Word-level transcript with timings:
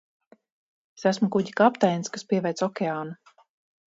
Es 0.99 1.03
esmu 1.11 1.29
kuģa 1.35 1.53
kapteinis, 1.61 2.13
kas 2.15 2.25
pieveic 2.31 2.65
okeānu! 2.69 3.15